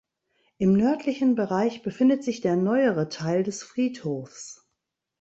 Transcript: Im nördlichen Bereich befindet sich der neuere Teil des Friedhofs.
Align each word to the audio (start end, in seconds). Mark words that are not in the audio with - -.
Im 0.57 0.73
nördlichen 0.73 1.35
Bereich 1.35 1.83
befindet 1.83 2.23
sich 2.23 2.41
der 2.41 2.55
neuere 2.55 3.07
Teil 3.09 3.43
des 3.43 3.61
Friedhofs. 3.61 4.67